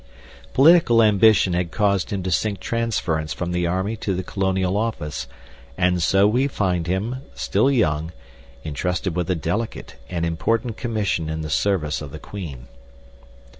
Political 0.53 1.03
ambition 1.03 1.53
had 1.53 1.69
caused 1.69 2.09
him 2.11 2.23
to 2.23 2.31
seek 2.31 2.59
transference 2.59 3.33
from 3.33 3.51
the 3.51 3.67
army 3.67 3.95
to 3.97 4.15
the 4.15 4.23
Colonial 4.23 4.75
Office 4.75 5.27
and 5.77 6.01
so 6.01 6.27
we 6.27 6.47
find 6.47 6.87
him, 6.87 7.17
still 7.35 7.69
young, 7.69 8.11
entrusted 8.65 9.15
with 9.15 9.29
a 9.29 9.35
delicate 9.35 9.97
and 10.09 10.25
important 10.25 10.75
commission 10.75 11.29
in 11.29 11.41
the 11.41 11.51
service 11.51 12.01
of 12.01 12.09
the 12.11 12.17
Queen. 12.17 12.67